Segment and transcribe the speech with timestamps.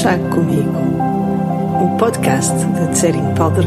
[0.00, 0.78] Chá Comigo,
[1.84, 3.66] o podcast de Tsering Powder.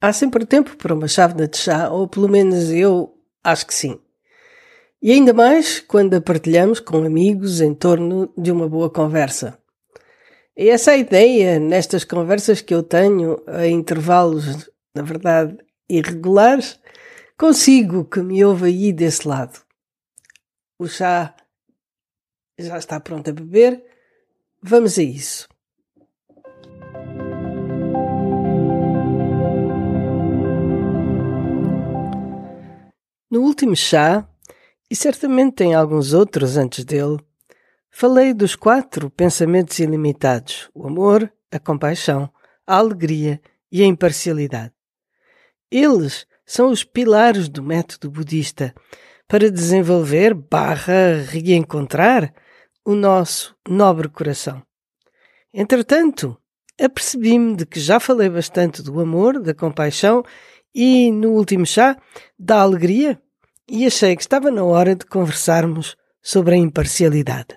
[0.00, 3.98] Há sempre tempo para uma chávena de chá, ou pelo menos eu acho que sim.
[5.02, 9.63] E ainda mais quando a partilhamos com amigos em torno de uma boa conversa.
[10.56, 15.58] E essa ideia nestas conversas que eu tenho a intervalos, na verdade,
[15.88, 16.78] irregulares,
[17.36, 19.60] consigo que me ouve aí desse lado.
[20.78, 21.34] O chá
[22.56, 23.84] já está pronto a beber.
[24.62, 25.48] Vamos a isso.
[33.28, 34.28] No último chá,
[34.88, 37.18] e certamente tem alguns outros antes dele,
[37.96, 42.28] Falei dos quatro pensamentos ilimitados: o amor, a compaixão,
[42.66, 44.72] a alegria e a imparcialidade.
[45.70, 48.74] Eles são os pilares do método budista
[49.28, 52.34] para desenvolver barra reencontrar
[52.84, 54.60] o nosso nobre coração.
[55.52, 56.36] Entretanto,
[56.82, 60.24] apercebi-me de que já falei bastante do amor, da compaixão
[60.74, 61.96] e, no último chá,
[62.36, 63.22] da alegria,
[63.70, 67.56] e achei que estava na hora de conversarmos sobre a imparcialidade.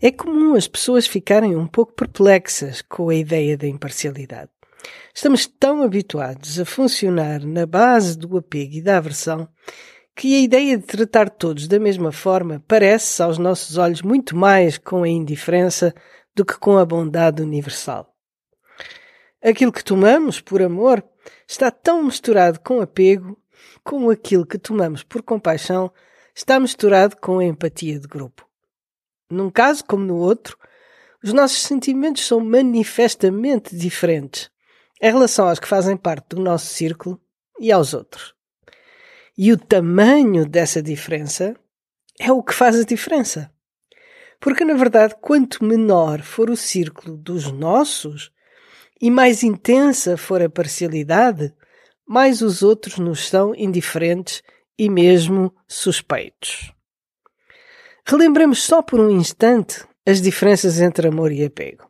[0.00, 4.48] É comum as pessoas ficarem um pouco perplexas com a ideia da imparcialidade.
[5.12, 9.48] Estamos tão habituados a funcionar na base do apego e da aversão
[10.14, 14.78] que a ideia de tratar todos da mesma forma parece, aos nossos olhos, muito mais
[14.78, 15.92] com a indiferença
[16.32, 18.14] do que com a bondade universal.
[19.42, 21.02] Aquilo que tomamos por amor
[21.44, 23.36] está tão misturado com apego
[23.82, 25.92] como aquilo que tomamos por compaixão
[26.32, 28.47] está misturado com a empatia de grupo.
[29.30, 30.56] Num caso como no outro,
[31.22, 34.50] os nossos sentimentos são manifestamente diferentes
[35.00, 37.20] em relação aos que fazem parte do nosso círculo
[37.60, 38.34] e aos outros.
[39.36, 41.54] E o tamanho dessa diferença
[42.18, 43.52] é o que faz a diferença.
[44.40, 48.32] Porque, na verdade, quanto menor for o círculo dos nossos
[49.00, 51.54] e mais intensa for a parcialidade,
[52.06, 54.42] mais os outros nos são indiferentes
[54.76, 56.72] e mesmo suspeitos.
[58.10, 61.86] Relembremos só por um instante as diferenças entre amor e apego.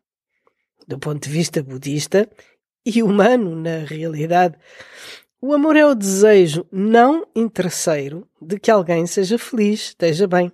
[0.89, 2.29] Do ponto de vista budista
[2.85, 4.59] e humano, na realidade,
[5.41, 10.51] o amor é o desejo não interesseiro de que alguém seja feliz, esteja bem.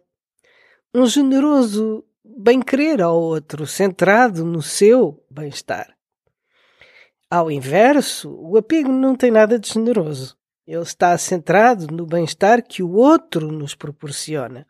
[0.94, 5.96] Um generoso bem-querer ao outro, centrado no seu bem-estar.
[7.30, 10.36] Ao inverso, o apego não tem nada de generoso.
[10.66, 14.66] Ele está centrado no bem-estar que o outro nos proporciona.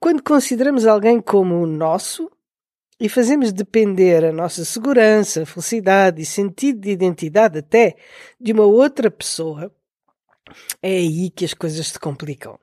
[0.00, 2.30] Quando consideramos alguém como o nosso
[2.98, 7.96] e fazemos depender a nossa segurança, felicidade e sentido de identidade até
[8.40, 9.70] de uma outra pessoa,
[10.82, 12.58] é aí que as coisas se complicam.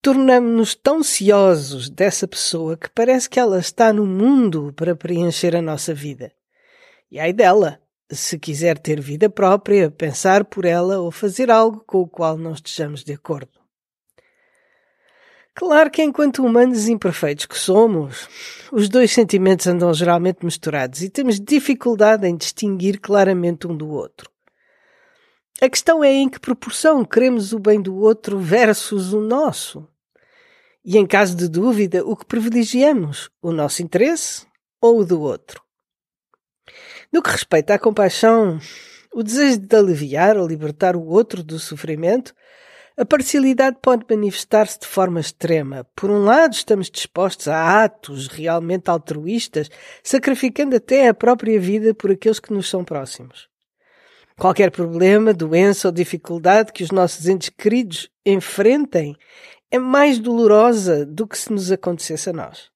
[0.00, 5.60] Tornamos-nos tão ciosos dessa pessoa que parece que ela está no mundo para preencher a
[5.60, 6.30] nossa vida.
[7.10, 11.98] E ai dela, se quiser ter vida própria, pensar por ela ou fazer algo com
[11.98, 13.57] o qual não estejamos de acordo.
[15.58, 18.28] Claro que, enquanto humanos imperfeitos que somos,
[18.70, 24.30] os dois sentimentos andam geralmente misturados e temos dificuldade em distinguir claramente um do outro.
[25.60, 29.84] A questão é em que proporção queremos o bem do outro versus o nosso.
[30.84, 33.28] E em caso de dúvida, o que privilegiamos?
[33.42, 34.46] O nosso interesse
[34.80, 35.60] ou o do outro?
[37.12, 38.60] No que respeita à compaixão,
[39.12, 42.32] o desejo de aliviar ou libertar o outro do sofrimento
[42.98, 45.86] a parcialidade pode manifestar-se de forma extrema.
[45.94, 49.70] Por um lado, estamos dispostos a atos realmente altruístas,
[50.02, 53.48] sacrificando até a própria vida por aqueles que nos são próximos.
[54.36, 59.14] Qualquer problema, doença ou dificuldade que os nossos entes queridos enfrentem
[59.70, 62.68] é mais dolorosa do que se nos acontecesse a nós.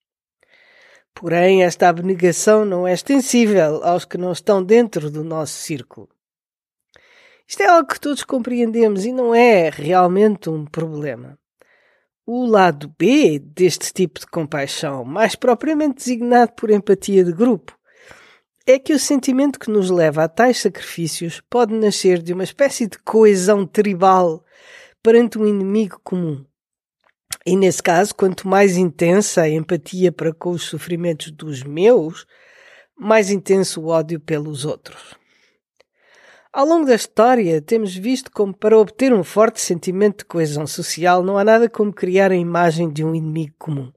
[1.12, 6.08] Porém, esta abnegação não é extensível aos que não estão dentro do nosso círculo.
[7.52, 11.38] Isto é algo que todos compreendemos e não é realmente um problema.
[12.24, 17.78] O lado B deste tipo de compaixão, mais propriamente designado por empatia de grupo,
[18.66, 22.86] é que o sentimento que nos leva a tais sacrifícios pode nascer de uma espécie
[22.86, 24.42] de coesão tribal
[25.02, 26.42] perante um inimigo comum.
[27.44, 32.24] E nesse caso, quanto mais intensa a empatia para com os sofrimentos dos meus,
[32.98, 35.20] mais intenso o ódio pelos outros.
[36.54, 41.22] Ao longo da história, temos visto como para obter um forte sentimento de coesão social
[41.22, 43.90] não há nada como criar a imagem de um inimigo comum.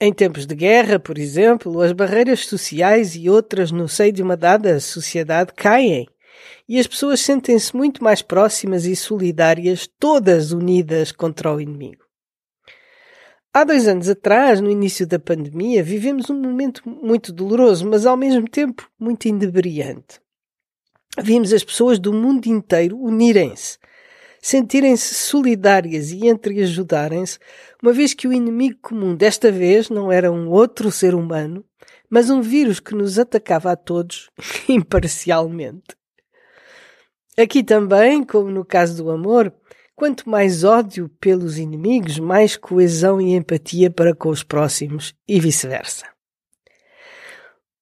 [0.00, 4.36] Em tempos de guerra, por exemplo, as barreiras sociais e outras no seio de uma
[4.36, 6.06] dada sociedade caem
[6.68, 12.04] e as pessoas sentem-se muito mais próximas e solidárias, todas unidas contra o inimigo.
[13.52, 18.16] Há dois anos atrás, no início da pandemia, vivemos um momento muito doloroso, mas ao
[18.16, 20.22] mesmo tempo muito inebriante.
[21.22, 23.78] Vimos as pessoas do mundo inteiro unirem-se,
[24.42, 27.38] sentirem-se solidárias e entreajudarem-se,
[27.82, 31.64] uma vez que o inimigo comum desta vez não era um outro ser humano,
[32.10, 34.28] mas um vírus que nos atacava a todos
[34.68, 35.96] imparcialmente.
[37.36, 39.52] Aqui também, como no caso do amor,
[39.94, 46.06] quanto mais ódio pelos inimigos, mais coesão e empatia para com os próximos e vice-versa.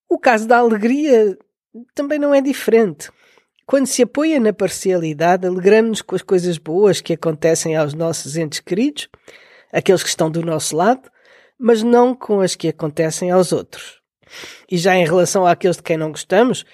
[0.08, 1.38] O caso da alegria
[1.94, 3.10] também não é diferente.
[3.66, 8.60] Quando se apoia na parcialidade, alegramos-nos com as coisas boas que acontecem aos nossos entes
[8.60, 9.08] queridos,
[9.72, 11.10] aqueles que estão do nosso lado,
[11.58, 14.00] mas não com as que acontecem aos outros.
[14.70, 16.64] E já em relação àqueles de quem não gostamos,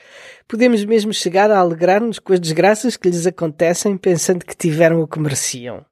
[0.47, 5.09] podemos mesmo chegar a alegrar-nos com as desgraças que lhes acontecem pensando que tiveram o
[5.09, 5.85] que mereciam.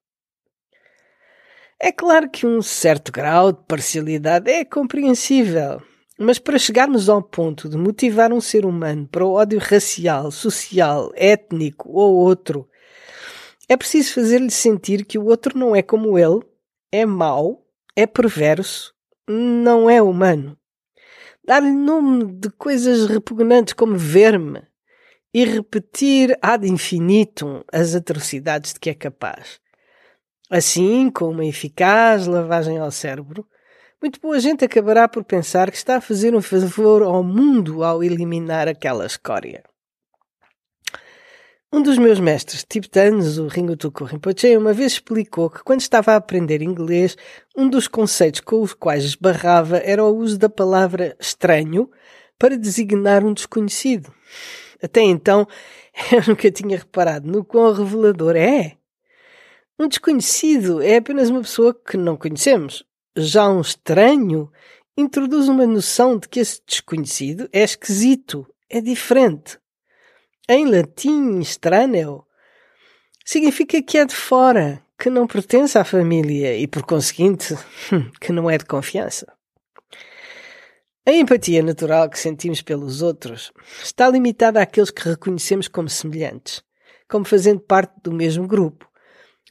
[1.78, 5.82] É claro que um certo grau de parcialidade é compreensível,
[6.18, 11.12] mas para chegarmos ao ponto de motivar um ser humano para o ódio racial, social,
[11.14, 12.68] étnico ou outro,
[13.68, 16.40] é preciso fazer-lhe sentir que o outro não é como ele,
[16.90, 18.94] é mau, é perverso,
[19.28, 20.56] não é humano.
[21.44, 24.62] Dar-lhe nome de coisas repugnantes como verme
[25.34, 29.60] e repetir ad infinitum as atrocidades de que é capaz.
[30.48, 33.46] Assim, com uma eficaz lavagem ao cérebro,
[34.00, 38.04] muito boa gente acabará por pensar que está a fazer um favor ao mundo ao
[38.04, 39.64] eliminar aquela escória.
[41.72, 46.16] Um dos meus mestres tibetanos, o Ringotuko Rinpoche, uma vez explicou que quando estava a
[46.16, 47.16] aprender inglês,
[47.56, 51.90] um dos conceitos com os quais esbarrava era o uso da palavra estranho
[52.38, 54.12] para designar um desconhecido.
[54.82, 55.46] Até então,
[56.12, 58.76] eu nunca tinha reparado no quão revelador é.
[59.78, 62.84] Um desconhecido é apenas uma pessoa que não conhecemos,
[63.16, 64.50] já um estranho
[64.96, 69.58] introduz uma noção de que esse desconhecido é esquisito, é diferente.
[70.48, 72.24] Em latim, estranho
[73.24, 77.54] significa que é de fora, que não pertence à família e, por conseguinte,
[78.20, 79.26] que não é de confiança.
[81.04, 83.52] A empatia natural que sentimos pelos outros
[83.82, 86.64] está limitada àqueles que reconhecemos como semelhantes,
[87.08, 88.90] como fazendo parte do mesmo grupo,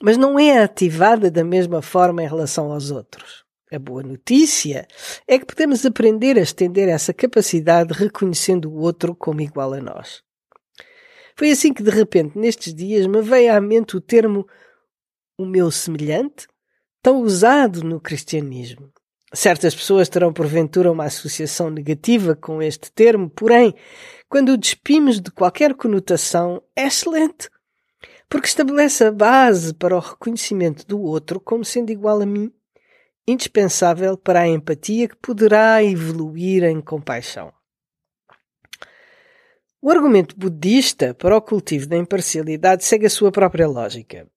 [0.01, 3.44] mas não é ativada da mesma forma em relação aos outros.
[3.75, 4.87] A boa notícia
[5.27, 10.23] é que podemos aprender a estender essa capacidade reconhecendo o outro como igual a nós.
[11.35, 14.47] Foi assim que de repente nestes dias me veio à mente o termo
[15.37, 16.47] o meu semelhante,
[17.03, 18.93] tão usado no cristianismo.
[19.33, 23.75] Certas pessoas terão porventura uma associação negativa com este termo, porém,
[24.29, 27.49] quando o despimos de qualquer conotação, é excelente,
[28.29, 32.49] porque estabelece a base para o reconhecimento do outro como sendo igual a mim
[33.27, 37.51] indispensável para a empatia que poderá evoluir em compaixão.
[39.81, 44.27] O argumento budista para o cultivo da imparcialidade segue a sua própria lógica.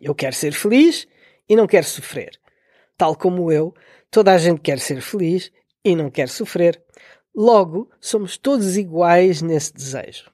[0.00, 1.06] Eu quero ser feliz
[1.48, 2.40] e não quero sofrer.
[2.96, 3.74] Tal como eu,
[4.10, 5.52] toda a gente quer ser feliz
[5.84, 6.82] e não quer sofrer.
[7.34, 10.30] Logo, somos todos iguais nesse desejo.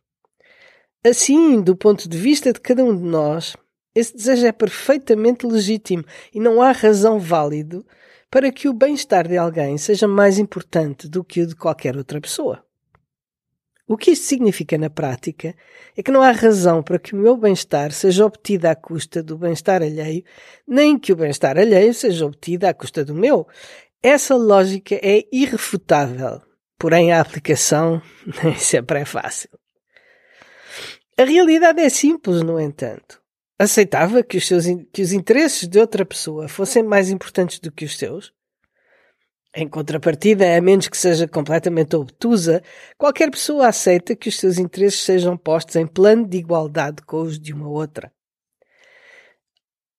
[1.05, 3.57] Assim, do ponto de vista de cada um de nós,
[3.97, 7.83] esse desejo é perfeitamente legítimo e não há razão válida
[8.31, 12.21] para que o bem-estar de alguém seja mais importante do que o de qualquer outra
[12.21, 12.63] pessoa.
[13.89, 15.55] O que isto significa na prática
[15.97, 19.39] é que não há razão para que o meu bem-estar seja obtido à custa do
[19.39, 20.23] bem-estar alheio,
[20.69, 23.47] nem que o bem-estar alheio seja obtido à custa do meu.
[24.03, 26.43] Essa lógica é irrefutável,
[26.79, 28.03] porém a aplicação
[28.45, 29.49] nem sempre é fácil.
[31.17, 33.25] A realidade é simples, no entanto
[33.59, 37.85] aceitava que os, seus, que os interesses de outra pessoa fossem mais importantes do que
[37.85, 38.33] os seus?
[39.55, 42.63] Em contrapartida, a menos que seja completamente obtusa,
[42.99, 47.39] qualquer pessoa aceita que os seus interesses sejam postos em plano de igualdade com os
[47.39, 48.13] de uma outra.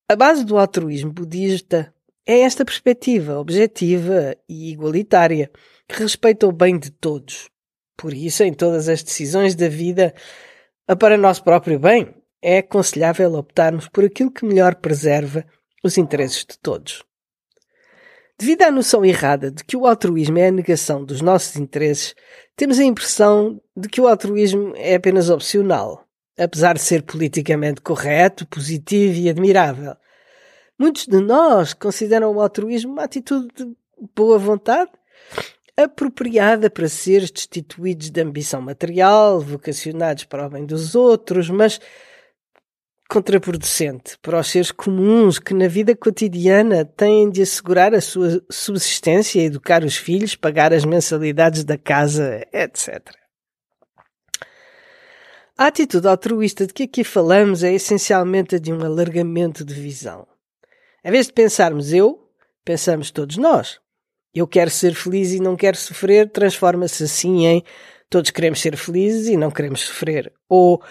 [0.08, 1.92] A base do altruísmo budista
[2.24, 5.50] é esta perspectiva objetiva e igualitária,
[5.88, 7.50] que respeita o bem de todos.
[7.96, 10.14] Por isso, em todas as decisões da vida,
[11.00, 15.44] para nosso próprio bem, é aconselhável optarmos por aquilo que melhor preserva
[15.82, 17.04] os interesses de todos.
[18.38, 22.14] Devido à noção errada de que o altruísmo é a negação dos nossos interesses,
[22.54, 26.08] temos a impressão de que o altruísmo é apenas opcional.
[26.38, 29.96] apesar de ser politicamente correto, positivo e admirável.
[30.78, 33.76] Muitos de nós consideram o altruísmo uma atitude de
[34.14, 34.90] boa vontade,
[35.76, 41.80] apropriada para seres destituídos de ambição material, vocacionados para o bem dos outros, mas
[43.08, 49.40] contraproducente para os seres comuns que na vida cotidiana têm de assegurar a sua subsistência,
[49.40, 53.00] educar os filhos, pagar as mensalidades da casa, etc.
[55.56, 60.26] A atitude altruísta de que aqui falamos é essencialmente a de um alargamento de visão.
[61.02, 62.30] Em vez de pensarmos eu,
[62.64, 63.80] pensamos todos nós.
[64.34, 67.64] Eu quero ser feliz e não quero sofrer, transforma-se assim em
[68.10, 70.32] todos queremos ser felizes e não queremos sofrer.
[70.48, 70.82] Ou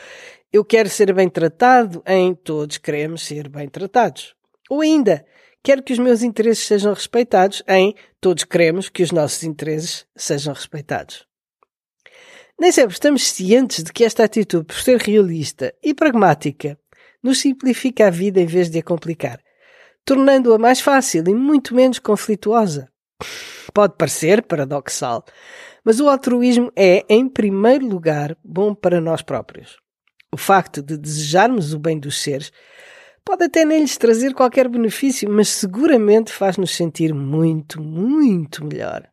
[0.58, 4.36] eu quero ser bem tratado em todos queremos ser bem tratados.
[4.70, 5.24] Ou ainda,
[5.64, 10.54] quero que os meus interesses sejam respeitados em todos queremos que os nossos interesses sejam
[10.54, 11.28] respeitados.
[12.60, 16.78] Nem sempre estamos cientes de que esta atitude, por ser realista e pragmática,
[17.22, 19.40] nos simplifica a vida em vez de a complicar,
[20.04, 22.90] tornando-a mais fácil e muito menos conflituosa.
[23.72, 25.24] Pode parecer paradoxal,
[25.84, 29.78] mas o altruísmo é, em primeiro lugar, bom para nós próprios.
[30.31, 32.51] O facto de desejarmos o bem dos seres
[33.24, 39.10] pode até nem lhes trazer qualquer benefício, mas seguramente faz-nos sentir muito, muito melhor.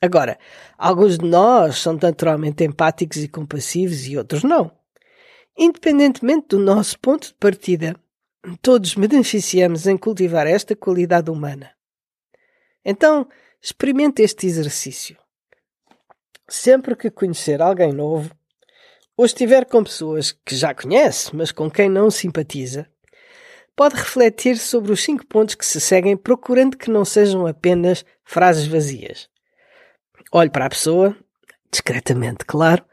[0.00, 0.38] Agora,
[0.76, 4.70] alguns de nós são naturalmente empáticos e compassivos e outros não.
[5.56, 7.94] Independentemente do nosso ponto de partida,
[8.60, 11.70] todos beneficiamos em cultivar esta qualidade humana.
[12.84, 13.26] Então,
[13.62, 15.16] experimente este exercício.
[16.46, 18.30] Sempre que conhecer alguém novo,
[19.16, 22.88] ou estiver com pessoas que já conhece, mas com quem não simpatiza,
[23.76, 28.66] pode refletir sobre os cinco pontos que se seguem, procurando que não sejam apenas frases
[28.66, 29.28] vazias.
[30.32, 31.16] Olhe para a pessoa,
[31.70, 32.84] discretamente, claro,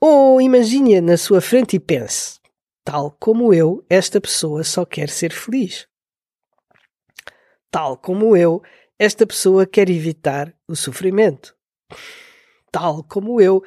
[0.00, 2.40] ou imagine-a na sua frente e pense:
[2.84, 5.86] tal como eu, esta pessoa só quer ser feliz.
[7.70, 8.62] Tal como eu,
[8.98, 11.56] esta pessoa quer evitar o sofrimento
[12.72, 13.62] tal como eu.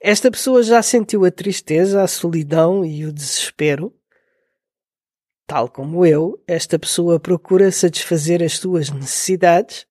[0.00, 3.92] Esta pessoa já sentiu a tristeza, a solidão e o desespero.
[5.46, 9.86] Tal como eu, esta pessoa procura satisfazer as suas necessidades.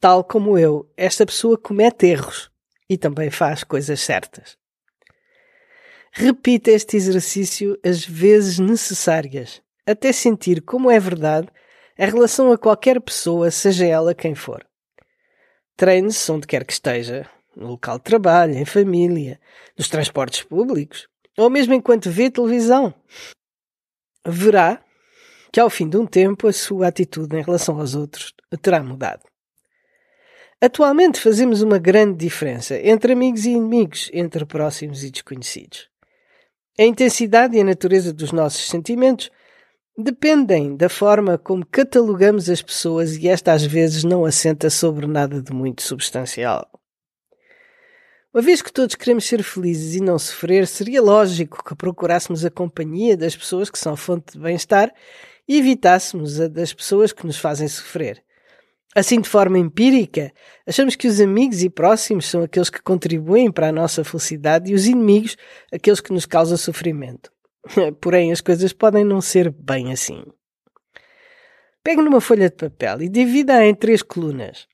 [0.00, 2.50] Tal como eu, esta pessoa comete erros
[2.90, 4.58] e também faz coisas certas.
[6.12, 11.48] Repita este exercício as vezes necessárias, até sentir como é verdade
[11.98, 14.67] em relação a qualquer pessoa, seja ela quem for.
[15.78, 19.40] Treine-se onde quer que esteja, no local de trabalho, em família,
[19.78, 21.06] nos transportes públicos,
[21.36, 22.92] ou mesmo enquanto vê televisão.
[24.26, 24.82] Verá
[25.52, 29.22] que ao fim de um tempo a sua atitude em relação aos outros terá mudado.
[30.60, 35.88] Atualmente fazemos uma grande diferença entre amigos e inimigos, entre próximos e desconhecidos.
[36.76, 39.30] A intensidade e a natureza dos nossos sentimentos
[40.00, 45.42] dependem da forma como catalogamos as pessoas e esta às vezes não assenta sobre nada
[45.42, 46.70] de muito substancial.
[48.32, 52.50] Uma vez que todos queremos ser felizes e não sofrer, seria lógico que procurássemos a
[52.50, 54.94] companhia das pessoas que são fonte de bem-estar
[55.48, 58.22] e evitássemos a das pessoas que nos fazem sofrer.
[58.94, 60.32] Assim, de forma empírica,
[60.66, 64.74] achamos que os amigos e próximos são aqueles que contribuem para a nossa felicidade e
[64.74, 65.36] os inimigos
[65.72, 67.32] aqueles que nos causam sofrimento.
[68.00, 70.24] Porém, as coisas podem não ser bem assim.
[71.82, 74.66] Pegue numa folha de papel e divida-a em três colunas.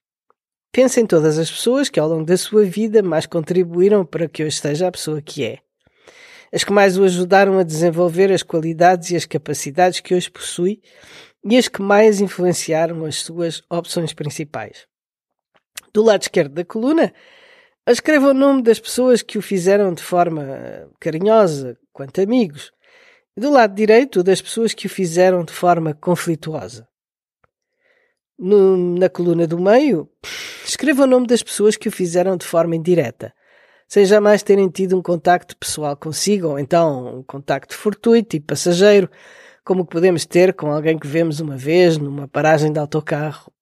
[0.72, 4.42] Pense em todas as pessoas que ao longo da sua vida mais contribuíram para que
[4.42, 5.58] hoje seja a pessoa que é.
[6.52, 10.80] As que mais o ajudaram a desenvolver as qualidades e as capacidades que hoje possui
[11.44, 14.86] e as que mais influenciaram as suas opções principais.
[15.92, 17.12] Do lado esquerdo da coluna,
[17.86, 22.72] escreva o nome das pessoas que o fizeram de forma carinhosa, quanto amigos,
[23.36, 26.86] do lado direito das pessoas que o fizeram de forma conflituosa.
[28.38, 30.08] No, na coluna do meio,
[30.64, 33.32] escreva o nome das pessoas que o fizeram de forma indireta,
[33.88, 39.10] sem jamais terem tido um contacto pessoal consigo, ou então um contacto fortuito e passageiro,
[39.64, 43.52] como podemos ter com alguém que vemos uma vez numa paragem de autocarro.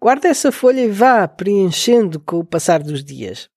[0.00, 3.48] Guarde essa folha e vá preenchendo com o passar dos dias.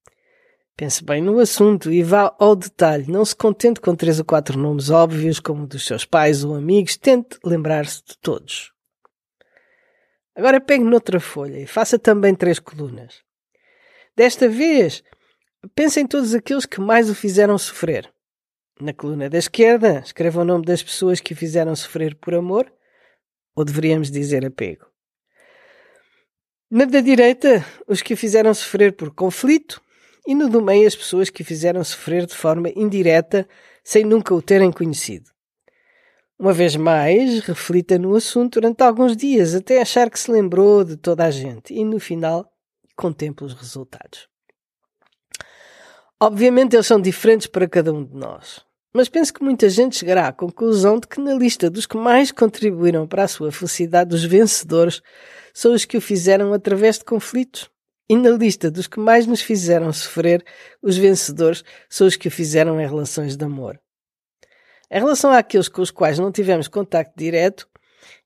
[0.77, 3.11] Pense bem no assunto e vá ao detalhe.
[3.11, 6.95] Não se contente com três ou quatro nomes óbvios, como dos seus pais ou amigos.
[6.95, 8.71] Tente lembrar-se de todos.
[10.35, 13.23] Agora pegue noutra folha e faça também três colunas.
[14.15, 15.03] Desta vez,
[15.73, 18.13] pense em todos aqueles que mais o fizeram sofrer.
[18.79, 22.71] Na coluna da esquerda, escreva o nome das pessoas que o fizeram sofrer por amor,
[23.55, 24.85] ou deveríamos dizer apego.
[26.69, 29.81] Na da direita, os que o fizeram sofrer por conflito,
[30.27, 33.47] e no do meio as pessoas que fizeram sofrer de forma indireta
[33.81, 35.31] sem nunca o terem conhecido.
[36.37, 40.97] Uma vez mais, reflita no assunto durante alguns dias até achar que se lembrou de
[40.97, 42.45] toda a gente e no final
[42.95, 44.27] contemple os resultados.
[46.19, 48.61] Obviamente eles são diferentes para cada um de nós,
[48.93, 52.31] mas penso que muita gente chegará à conclusão de que na lista dos que mais
[52.31, 55.01] contribuíram para a sua felicidade, os vencedores
[55.53, 57.69] são os que o fizeram através de conflitos.
[58.09, 60.43] E na lista dos que mais nos fizeram sofrer,
[60.81, 63.79] os vencedores são os que o fizeram em relações de amor.
[64.89, 67.67] Em relação àqueles com os quais não tivemos contacto direto,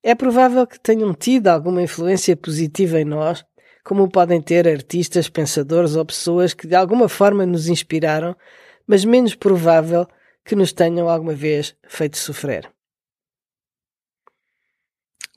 [0.03, 3.43] é provável que tenham tido alguma influência positiva em nós,
[3.83, 8.35] como podem ter artistas, pensadores ou pessoas que de alguma forma nos inspiraram,
[8.85, 10.07] mas menos provável
[10.45, 12.71] que nos tenham alguma vez feito sofrer.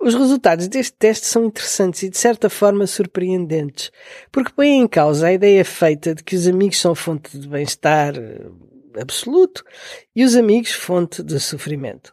[0.01, 3.91] Os resultados deste teste são interessantes e de certa forma surpreendentes,
[4.31, 8.15] porque põem em causa a ideia feita de que os amigos são fonte de bem-estar
[8.17, 8.41] eh,
[9.01, 9.65] absoluto
[10.15, 12.13] e os amigos fonte de sofrimento.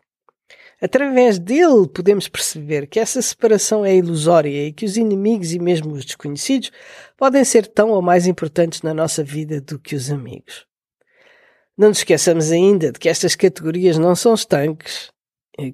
[0.79, 5.93] Através dele podemos perceber que essa separação é ilusória e que os inimigos e mesmo
[5.93, 6.71] os desconhecidos
[7.17, 10.65] podem ser tão ou mais importantes na nossa vida do que os amigos.
[11.77, 15.11] Não nos esqueçamos ainda de que estas categorias não são estanques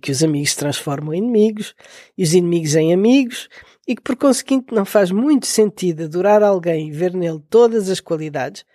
[0.02, 1.76] que os amigos transformam em inimigos
[2.18, 3.48] e os inimigos em amigos
[3.88, 8.00] e que por conseguinte não faz muito sentido adorar alguém e ver nele todas as
[8.00, 8.66] qualidades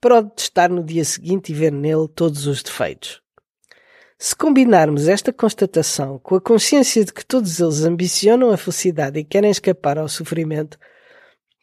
[0.00, 3.20] para o detestar no dia seguinte e ver nele todos os defeitos.
[4.18, 9.24] Se combinarmos esta constatação com a consciência de que todos eles ambicionam a felicidade e
[9.24, 10.76] querem escapar ao sofrimento,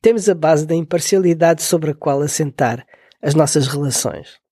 [0.01, 2.85] temos a base da imparcialidade sobre a qual assentar
[3.21, 4.44] as nossas relações.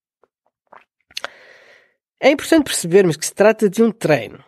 [2.24, 4.42] É importante percebermos que se trata de um treino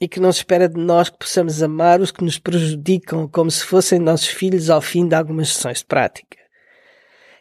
[0.00, 3.50] e que não se espera de nós que possamos amar os que nos prejudicam como
[3.50, 6.38] se fossem nossos filhos ao fim de algumas sessões de prática.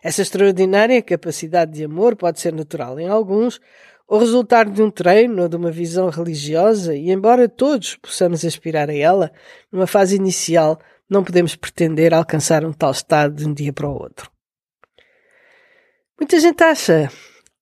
[0.03, 3.61] Essa extraordinária capacidade de amor pode ser natural em alguns,
[4.05, 8.89] ou resultar de um treino ou de uma visão religiosa, e embora todos possamos aspirar
[8.89, 9.31] a ela,
[9.71, 13.93] numa fase inicial não podemos pretender alcançar um tal estado de um dia para o
[13.93, 14.29] outro.
[16.19, 17.09] Muita gente acha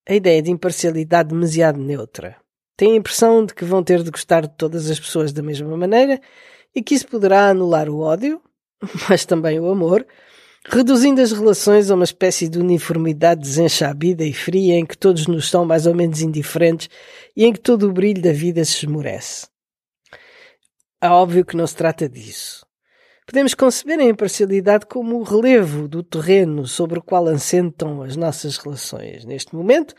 [0.09, 2.35] a ideia de imparcialidade demasiado neutra.
[2.75, 5.77] Têm a impressão de que vão ter de gostar de todas as pessoas da mesma
[5.77, 6.19] maneira
[6.75, 8.41] e que isso poderá anular o ódio,
[9.07, 10.07] mas também o amor,
[10.67, 15.47] reduzindo as relações a uma espécie de uniformidade desenchabida e fria em que todos nos
[15.47, 16.89] são mais ou menos indiferentes
[17.37, 19.47] e em que todo o brilho da vida se esmorece.
[20.99, 22.65] É óbvio que não se trata disso.
[23.29, 28.57] Podemos conceber a imparcialidade como o relevo do terreno sobre o qual assentam as nossas
[28.57, 29.23] relações.
[29.23, 29.93] Neste momento,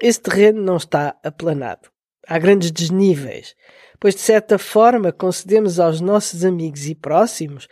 [0.00, 1.90] esse terreno não está aplanado.
[2.28, 3.56] Há grandes desníveis,
[3.98, 7.66] pois de certa forma concedemos aos nossos amigos e próximos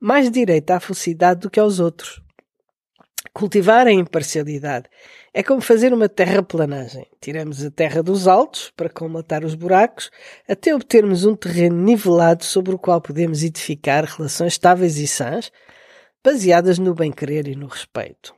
[0.00, 2.23] mais direito à felicidade do que aos outros.
[3.32, 4.88] Cultivar a imparcialidade
[5.32, 7.06] é como fazer uma terraplanagem.
[7.20, 10.10] Tiramos a terra dos altos para colmatar os buracos
[10.48, 15.50] até obtermos um terreno nivelado sobre o qual podemos edificar relações estáveis e sãs,
[16.22, 18.34] baseadas no bem-querer e no respeito.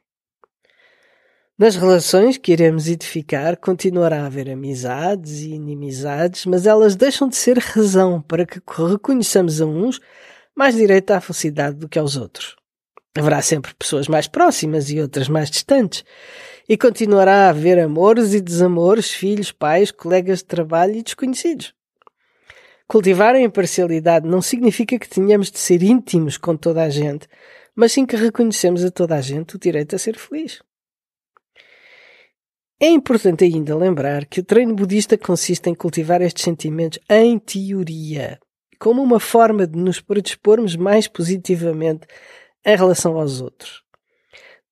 [1.58, 7.36] Nas relações que iremos edificar, continuará a haver amizades e inimizades, mas elas deixam de
[7.36, 10.00] ser razão para que reconheçamos a uns
[10.54, 12.56] mais direito à felicidade do que aos outros.
[13.16, 16.04] Haverá sempre pessoas mais próximas e outras mais distantes,
[16.68, 21.74] e continuará a haver amores e desamores, filhos, pais, colegas de trabalho e desconhecidos.
[22.86, 27.26] Cultivar a imparcialidade não significa que tenhamos de ser íntimos com toda a gente,
[27.74, 30.62] mas sim que reconhecemos a toda a gente o direito a ser feliz.
[32.78, 38.38] É importante ainda lembrar que o treino budista consiste em cultivar estes sentimentos em teoria,
[38.78, 42.06] como uma forma de nos predispormos mais positivamente
[42.66, 43.82] em relação aos outros.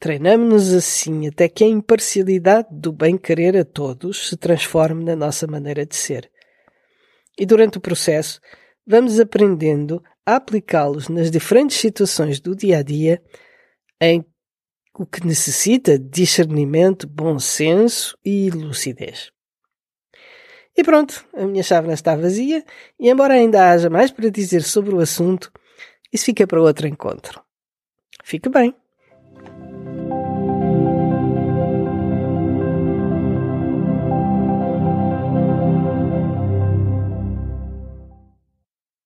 [0.00, 5.86] Treinamos-nos assim até que a imparcialidade do bem-querer a todos se transforme na nossa maneira
[5.86, 6.30] de ser.
[7.38, 8.40] E durante o processo,
[8.86, 13.22] vamos aprendendo a aplicá-los nas diferentes situações do dia a dia
[14.00, 14.24] em
[14.96, 19.32] o que necessita discernimento, bom senso e lucidez.
[20.76, 22.64] E pronto, a minha chávena está vazia,
[22.98, 25.52] e embora ainda haja mais para dizer sobre o assunto,
[26.12, 27.43] isso fica para outro encontro.
[28.24, 28.74] Fique bem.